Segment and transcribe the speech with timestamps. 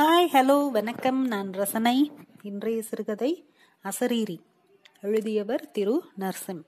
[0.00, 1.26] Hi hello வணக்கம்.
[1.26, 2.12] நான் ரசனை.
[2.42, 3.50] இன்றைய சிறுகதை
[3.84, 4.38] அசரீரி.
[5.00, 6.62] எழுதியவர் திரு நர்சிம்.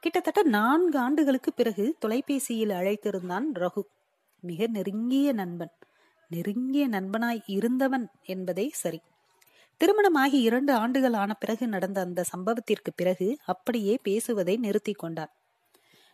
[0.00, 3.82] கிட்டத்தட்ட நான்கு ஆண்டுகளுக்கு பிறகு தொலைபேசியில் அழைத்திருந்தான் ரகு.
[4.40, 5.70] மிக நெருங்கிய நண்பன்.
[6.28, 9.00] நெருங்கிய நண்பனாய் இருந்தவன் என்பதே சரி.
[9.76, 15.36] திருமணமாகி இரண்டு ஆண்டுகள் ஆன பிறகு நடந்த அந்த சம்பவத்திற்கு பிறகு அப்படியே பேசுவதை நிறுத்தி கொண்டார்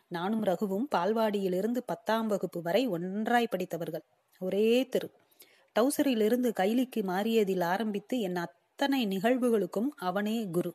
[0.08, 4.04] நானும் ரகுவும் பால்வாடியிலிருந்து பத்தாம் வகுப்பு வரை ஒன்றாய் படித்தவர்கள்.
[4.38, 5.10] ஒரே தெரு.
[5.77, 10.72] டவுசரிலிருந்து கைலிக்கு மாறியதில் ஆரம்பித்து என் அத்தனை நிகழ்வுகளுக்கும் அவனே குரு.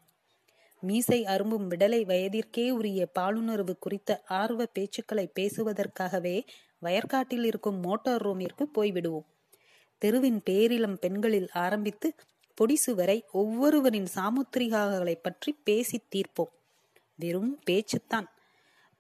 [0.83, 6.37] மீசை அரும்பும் விடலை வயதிற்கே உரிய பாலுணர்வு குறித்த ஆர்வ பேச்சுக்களை பேசுவதற்காகவே
[6.79, 9.27] வயற்காட்டில் இருக்கும் மோட்டார் ரூமிற்கு போய்விடுவோம்.
[10.01, 12.13] தெருவின் பேரிளம் பெண்களில் ஆரம்பித்து
[12.53, 16.53] பொடிசு வரை ஒவ்வொருவரின் சாமுத்திரிகாகளை பற்றி பேசி தீர்ப்போம்.
[17.15, 18.27] வெறும் பேச்சுத்தான்.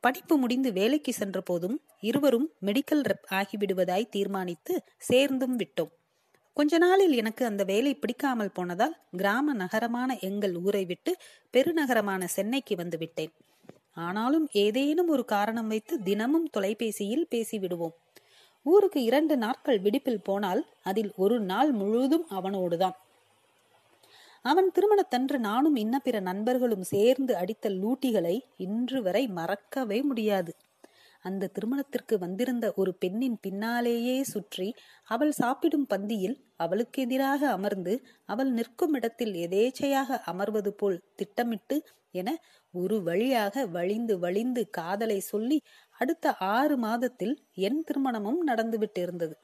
[0.07, 5.91] படிப்பு முடிந்து வேலைக்கு சென்ற போதும் இருவரும் மெடிக்கல் ரெப் ஆகிவிடுவதாய் தீர்மானித்து சேர்ந்தும் விட்டோம்.
[6.57, 11.11] கொஞ்ச நாளில் எனக்கு அந்த வேலை பிடிக்காமல் போனதால் கிராம நகரமான எங்கள் ஊரை விட்டு
[11.53, 13.33] பெருநகரமான சென்னைக்கு வந்து விட்டேன்.
[13.93, 17.95] ஆனாலும் ஏதேனும் ஒரு காரணம் வைத்து தினமும் தொலைபேசியில் பேசிவிடுவோம்.
[18.63, 22.97] ஊருக்கு இரண்டு நாட்கள் விடுப்பில் போனால் அதில் ஒரு நாள் முழுவதும் அவனோடுதான்.
[24.41, 30.55] அவன் திருமணத்தன்று நானும் இன்ன பிற நண்பர்களும் சேர்ந்து அடித்த லூட்டிகளை இன்று வரை மறக்கவே முடியாது.
[31.21, 38.93] அந்த திருமணத்திற்கு வந்திருந்த ஒரு பெண்ணின் பின்னாலேயே சுற்றி அவள் சாப்பிடும் பந்தியில் அவளுக்கு எதிராக அமர்ந்து அவள் நிற்கும்
[38.93, 42.37] இடத்தில் எதேச்சையாக அமர்வது போல் திட்டமிட்டு என
[42.71, 49.35] ஒரு வழியாக வழிந்து வழிந்து காதலை சொல்லி அடுத்த ஆறு மாதத்தில் என் திருமணமும் நடந்துவிட்டிருந்தது.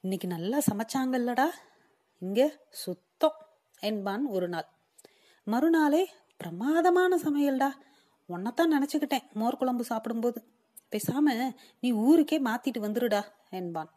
[0.00, 1.48] இன்னைக்கு நல்லா சமைச்சாங்கல்லடா.
[2.22, 3.38] இங்கே சுத்தம்
[3.80, 4.68] என்பான் ஒரு நாள்.
[5.46, 7.70] மறுநாளே பிரமாதமான சமையல்டா.
[8.26, 10.40] உன்னைத்தான் நினச்சிக்கிட்டேன் மோர் குழம்பு சாப்பிடும்போது.
[10.92, 13.90] பேசாம நீ ஊருக்கே மாத்திட்டு வந்துருடா என்பான்.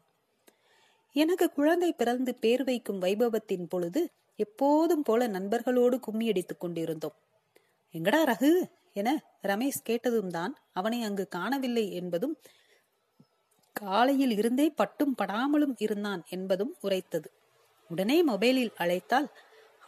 [1.15, 4.01] எனக்கு குழந்தை பிறந்து பேர் வைக்கும் வைபவத்தின் பொழுது
[4.35, 7.15] எப்போதும் போல நண்பர்களோடு கும்மி அடித்துக் கொண்டிருந்தோம்.
[7.93, 8.51] எங்கடா ரகு
[8.93, 9.09] என
[9.41, 12.35] ரமேஷ் கேட்டதும் தான் அவனை அங்கு காணவில்லை என்பதும்
[13.71, 17.29] காலையில் இருந்தே பட்டும் படாமலும் இருந்தான் என்பதும் உரைத்தது.
[17.91, 19.27] உடனே மொபைலில் அழைத்தால்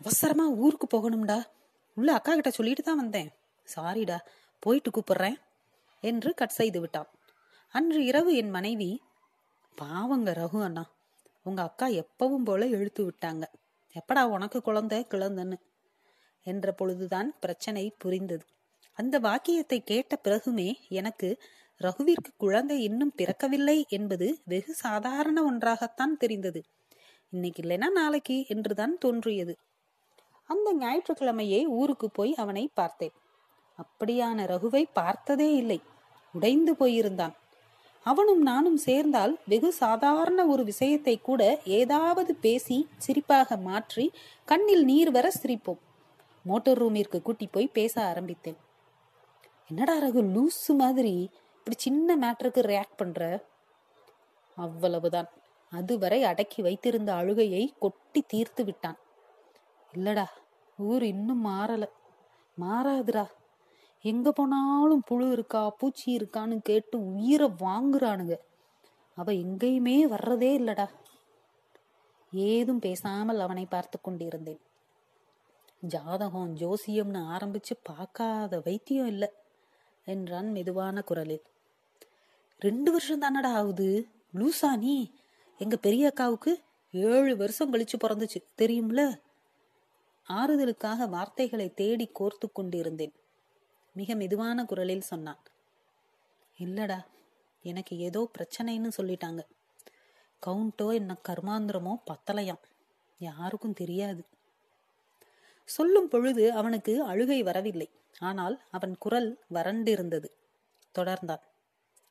[0.02, 1.40] அவசரமா ஊருக்கு போகணும்டா.
[1.98, 3.30] உள்ள அக்கா கிட்ட சொல்லிட்டு தான் வந்தேன்.
[3.68, 4.18] சாரிடா
[4.64, 5.38] போயிட்டு கூப்பிடுறேன்
[6.04, 7.10] என்று கட் செய்து விட்டான்.
[7.74, 8.90] அன்று இரவு என் மனைவி
[9.78, 10.84] பாவங்க ரகு அண்ணா
[11.46, 13.44] உங்க அக்கா எப்பவும் போல இழுத்து விட்டாங்க.
[13.96, 15.58] எப்படா உனக்கு குழந்தை கிழந்தன்னு?
[16.48, 18.46] என்ற பொழுதுதான் பிரச்சனை புரிந்தது.
[18.98, 21.30] அந்த வாக்கியத்தை கேட்ட பிறகுமே எனக்கு
[21.82, 26.62] ரகுவிற்கு குழந்தை இன்னும் பிறக்கவில்லை என்பது வெகு சாதாரண ஒன்றாகத்தான் தெரிந்தது.
[27.34, 29.58] இன்னைக்கு இல்லைன்னா நாளைக்கு என்றுதான் தோன்றியது.
[30.46, 33.12] அந்த ஞாயிற்றுக்கிழமையே ஊருக்கு போய் அவனை பார்த்தேன்.
[33.78, 35.82] அப்படியான ரகுவை பார்த்ததே இல்லை.
[36.34, 37.34] உடைந்து போயிருந்தான்.
[38.06, 44.12] அவனும் நானும் சேர்ந்தால் வெகு சாதாரண ஒரு விஷயத்தை கூட ஏதாவது பேசி சிரிப்பாக மாற்றி
[44.46, 45.82] கண்ணில் நீர் வர சிரிப்போம்.
[46.44, 48.58] மோட்டர் ரூமிற்கு கூட்டி போய் பேச ஆரம்பித்தேன்.
[49.68, 53.46] என்னடா ரகு லூசு மாதிரி இப்படி சின்ன மேட்டருக்கு ரியாக்ட் பண்ற?
[54.58, 55.30] அவ்வளவுதான்.
[55.74, 59.00] அதுவரை அடக்கி வைத்திருந்த அழுகையை கொட்டி தீர்த்து விட்டான்.
[59.94, 60.26] இல்லடா
[60.78, 61.86] ஊர் இன்னும் மாறல.
[62.62, 63.26] மாறாதுடா.
[64.06, 68.36] எங்க போனாலும் புழு இருக்கா பூச்சி இருக்கான்னு கேட்டு உயிரை வாங்குறானுங்க.
[69.18, 70.88] அவ எங்கேயுமே வர்றதே இல்லடா.
[72.32, 74.62] ஏதும் பேசாமல் அவனை பார்த்து கொண்டிருந்தேன்.
[75.80, 79.30] ஜாதகம் ஜோசியம்னு ஆரம்பிச்சு பார்க்காத வைத்தியம் இல்லை
[80.06, 81.44] என்றான் மெதுவான குரலில்.
[82.60, 83.90] ரெண்டு வருஷம் தானடா ஆகுது?
[84.34, 84.96] லூசா நீ?
[85.58, 86.52] எங்க பெரிய அக்காவுக்கு
[86.92, 89.20] ஏழு வருஷம் கழிச்சு பிறந்துச்சு தெரியும்ல?
[90.30, 93.14] ஆறுதலுக்காக வார்த்தைகளை தேடி கோர்த்து கொண்டிருந்தேன்.
[93.94, 95.42] மிக மெதுவான குரலில் சொன்னான்
[96.60, 97.06] இல்லடா
[97.62, 99.42] எனக்கு ஏதோ பிரச்சனைன்னு சொல்லிட்டாங்க.
[100.46, 102.64] கவுண்டோ என்ன கர்மாந்திரமோ பத்தலையாம்.
[103.20, 104.24] யாருக்கும் தெரியாது.
[105.66, 107.90] சொல்லும் பொழுது அவனுக்கு அழுகை வரவில்லை.
[108.20, 110.26] ஆனால் அவன் குரல் வறண்டிருந்தது.
[110.96, 111.44] தொடர்ந்தான்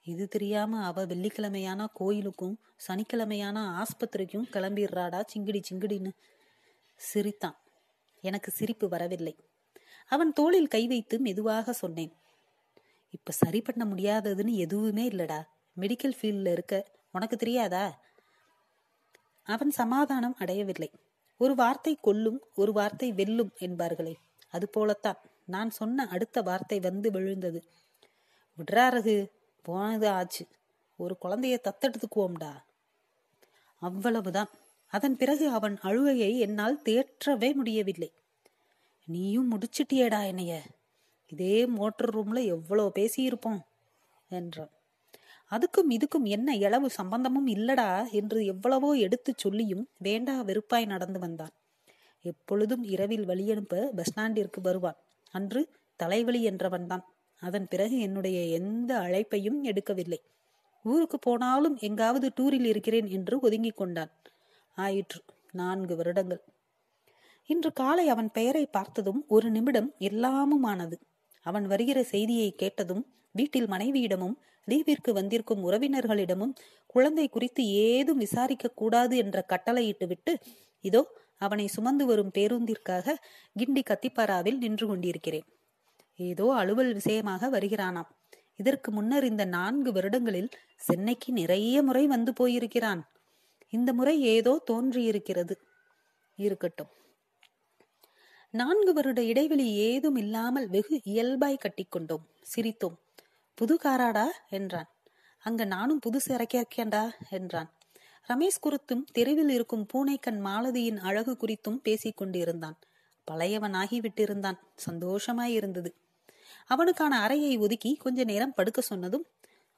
[0.07, 2.59] இது தெரியாம அவ வெள்ளிக்கிழமையான கோயிலுக்கும்
[2.89, 6.11] சனிக்கிழமையான ஆஸ்பத்திரிக்கும் கிளம்பிடுறாடா சிங்கிடி சிங்கிடின்னு
[6.95, 7.57] சிரித்தான்.
[8.21, 9.37] எனக்கு சிரிப்பு வரவில்லை.
[10.07, 12.13] அவன் தோளில் கை வைத்து மெதுவாக சொன்னேன்
[13.11, 15.43] இப்ப சரி பண்ண முடியாததுன்னு எதுவுமே இல்லடா.
[15.81, 18.01] மெடிக்கல் ஃபீல்ட்ல இருக்க உனக்கு தெரியாதா?
[19.43, 20.91] அவன் சமாதானம் அடையவில்லை.
[21.37, 24.15] ஒரு வார்த்தை கொல்லும் ஒரு வார்த்தை வெல்லும் என்பார்களே.
[24.49, 25.21] அது போலத்தான்.
[25.45, 27.61] நான் சொன்ன அடுத்த வார்த்தை வந்து விழுந்தது.
[28.59, 29.17] விடுறாரகு
[29.63, 30.45] போனது ஆச்சு.
[30.99, 32.53] ஒரு குழந்தைய தத்தெடுத்துக்குவோம்டா.
[33.83, 34.51] அவ்வளவுதான்.
[34.93, 38.11] அதன் பிறகு அவன் அழுகையை என்னால் தேற்றவே முடியவில்லை.
[39.09, 40.53] நீயும் முடிச்சிட்டியடா என்னைய.
[41.33, 43.61] இதே மோட்டர் ரூம்ல எவ்வளோ பேசியிருப்போம்
[44.31, 44.73] என்றான்.
[45.53, 51.55] அதுக்கும் இதுக்கும் என்ன இளவு சம்பந்தமும் இல்லடா என்று எவ்வளவோ எடுத்துச் சொல்லியும் வேண்டா வெறுப்பாய் நடந்து வந்தான்.
[52.25, 54.99] எப்பொழுதும் இரவில் வழியனுப்ப பஸ் ஸ்டாண்டிற்கு வருவான்.
[55.31, 55.63] அன்று
[55.97, 57.05] தலைவலி என்றவன்தான்.
[57.43, 60.21] அதன் பிறகு என்னுடைய எந்த அழைப்பையும் எடுக்கவில்லை.
[60.85, 64.13] ஊருக்கு போனாலும் எங்காவது டூரில் இருக்கிறேன் என்று ஒதுங்கிக் கொண்டான்.
[64.77, 65.21] ஆயிற்று
[65.53, 66.43] நான்கு வருடங்கள்.
[67.51, 70.97] இன்று காலை அவன் பெயரை பார்த்ததும் ஒரு நிமிடம் எல்லாமும் ஆனது
[71.47, 73.03] அவன் வருகிற செய்தியை கேட்டதும்
[73.35, 74.37] வீட்டில் மனைவியிடமும்
[74.69, 76.55] லீவிற்கு வந்திருக்கும் உறவினர்களிடமும்
[76.87, 80.35] குழந்தை குறித்து ஏதும் விசாரிக்க கூடாது என்ற கட்டளையிட்டு விட்டு
[80.85, 81.03] இதோ
[81.39, 83.17] அவனை சுமந்து வரும் பேருந்திற்காக
[83.57, 85.47] கிண்டி கத்திப்பாராவில் நின்று கொண்டிருக்கிறேன்.
[86.29, 88.11] ஏதோ அலுவல் விஷயமாக வருகிறானாம்.
[88.57, 93.03] இதற்கு முன்னர் இந்த நான்கு வருடங்களில் சென்னைக்கு நிறைய முறை வந்து போயிருக்கிறான்.
[93.69, 95.55] இந்த முறை ஏதோ தோன்றியிருக்கிறது.
[96.39, 96.91] இருக்கட்டும்.
[98.51, 102.25] நான்கு வருட இடைவெளி ஏதும் இல்லாமல் வெகு இயல்பாய் கட்டிக்கொண்டோம்.
[102.55, 102.97] சிரித்தோம்.
[103.59, 104.27] புது காராடா?
[104.49, 104.91] என்றான்.
[105.43, 107.71] அங்க நானும் புது இறக்கியிருக்கேன்டா என்றான்.
[108.29, 112.77] ரமேஷ் குறித்தும் தெருவில் இருக்கும் பூனைக்கண் மாலதியின் அழகு குறித்தும் பேசிக் கொண்டிருந்தான்
[113.31, 114.59] பழையவன் ஆகிவிட்டிருந்தான்
[114.91, 115.91] சந்தோஷமாயிருந்தது
[116.67, 119.27] அவனுக்கான அறையை ஒதுக்கி கொஞ்ச நேரம் படுக்க சொன்னதும்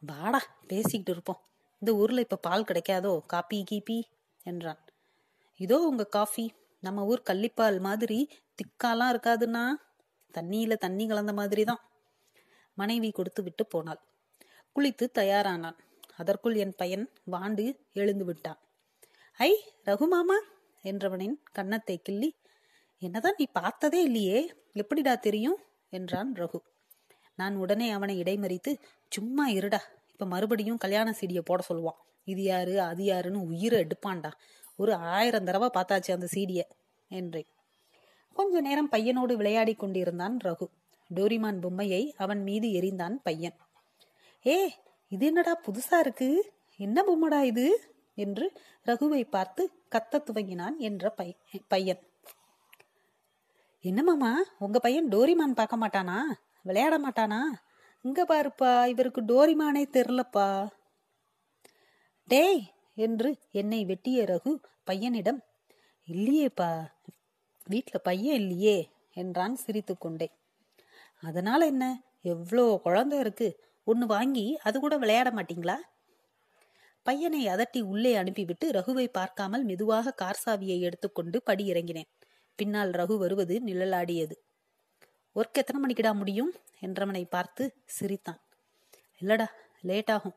[0.01, 1.41] வாடா பேசிக்கிட்டு இருப்போம்.
[1.79, 3.21] இந்த ஊர்ல இப்ப பால் கிடைக்காதோ?
[3.27, 4.03] காப்பி கீப்பி?
[4.43, 4.81] என்றான்.
[5.57, 6.53] இதோ உங்க காஃபி.
[6.81, 8.29] நம்ம ஊர் கள்ளிப்பால் மாதிரி
[8.59, 9.73] திக்காலாம் இருக்காதுன்னா
[10.35, 11.81] தண்ணியில தண்ணி கலந்த மாதிரி தான்
[12.75, 14.01] மனைவி கொடுத்து விட்டு போனாள்.
[14.77, 15.79] குளித்து தயாரானான்.
[16.17, 18.59] அதற்குள் என் பையன் வாண்டு எழுந்து விட்டான்.
[19.33, 20.39] ஐ ரகுமாமா
[20.85, 22.35] என்றவனின் கன்னத்தை கிள்ளி
[22.99, 24.53] என்னதான் நீ பார்த்ததே இல்லையே.
[24.73, 25.59] எப்படிடா தெரியும்?
[25.91, 26.59] என்றான் ரகு.
[27.37, 28.79] நான் உடனே அவனை இடைமறித்து
[29.09, 29.79] சும்மா இருடா.
[30.13, 32.01] இப்ப மறுபடியும் கல்யாண சீடியை போட சொல்லுவான்.
[32.25, 34.31] இது யாரு அது யாருன்னு உயிரை எடுப்பான்டா.
[34.77, 36.67] ஒரு ஆயிரம் தடவை பார்த்தாச்சு அந்த சீடிய
[37.09, 37.47] என்றேன்.
[38.33, 40.67] கொஞ்ச நேரம் பையனோடு விளையாடி கொண்டிருந்தான் ரகு.
[41.15, 43.57] டோரிமான் பொம்மையை அவன் மீது எரிந்தான் பையன்.
[44.47, 44.75] ஏ
[45.09, 46.53] இது என்னடா புதுசா இருக்கு?
[46.77, 47.95] என்ன பொம்மடா இது?
[48.15, 48.53] என்று
[48.87, 51.15] ரகுவை பார்த்து கத்த துவங்கினான் என்ற
[51.69, 52.01] பையன்.
[53.83, 56.19] என்னமாமா உங்க பையன் டோரிமான் பார்க்க மாட்டானா?
[56.65, 57.41] விளையாட மாட்டானா?
[58.05, 60.49] இங்க பாருப்பா இவருக்கு டோரிமானே தெரிலப்பா.
[62.29, 62.63] டேய்
[62.97, 64.53] என்று என்னை வெட்டிய ரகு
[64.87, 65.41] பையனிடம்
[66.09, 66.71] இல்லையேப்பா
[67.67, 68.79] வீட்டில் பையன் இல்லையே
[69.13, 70.29] என்றான் சிரித்து கொண்டே
[71.23, 71.85] அதனால என்ன?
[72.23, 73.49] எவ்வளோ குழந்தை இருக்கு.
[73.87, 75.77] ஒன்று வாங்கி அது கூட விளையாட மாட்டீங்களா?
[77.07, 82.11] பையனை அதட்டி உள்ளே அனுப்பிவிட்டு ரகுவை பார்க்காமல் மெதுவாக கார் சாவியை எடுத்துக்கொண்டு படி இறங்கினேன்.
[82.59, 84.37] பின்னால் ரகு வருவது நிழலாடியது.
[85.35, 86.55] ஒர்க் எத்தனை மணிக்குடா முடியும்?
[86.81, 88.41] என்றவனை பார்த்து சிரித்தான்.
[89.21, 89.47] இல்லடா
[89.81, 90.35] லேட் ஆகும்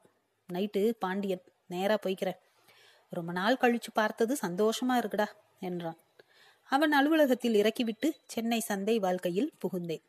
[0.53, 2.38] நைட்டு பாண்டியன் நேரா போய்க்கிறேன்
[3.09, 5.25] ரொம்ப நாள் கழிச்சு பார்த்தது சந்தோஷமா இருக்குடா
[5.59, 5.97] என்றான்.
[6.63, 10.03] அவன் அலுவலகத்தில் இறக்கிவிட்டு சென்னை சந்தை வாழ்க்கையில் புகுந்தேன்.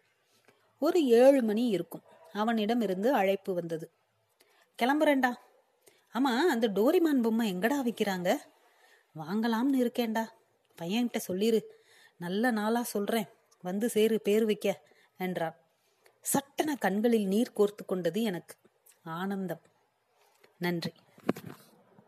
[0.79, 2.03] ஒரு ஏழு மணி இருக்கும்.
[2.33, 3.91] அவனிடம் இருந்து அழைப்பு வந்தது.
[4.83, 5.35] கிளம்புறேன்டா.
[6.15, 8.37] ஆமா அந்த டோரிமான் பொம்மை எங்கடா வைக்கிறாங்க?
[9.19, 10.29] வாங்கலாம்னு இருக்கேன்டா.
[10.83, 11.61] பையன்கிட்ட சொல்லிரு.
[12.17, 13.29] நல்ல நாளா சொல்றேன்.
[13.61, 14.85] வந்து சேரு பேர் வைக்க
[15.17, 15.57] என்றான்
[16.21, 18.57] சட்டன கண்களில் நீர் கோர்த்து கொண்டது எனக்கு
[19.05, 19.63] ஆனந்தம்.
[20.59, 20.93] நன்றி.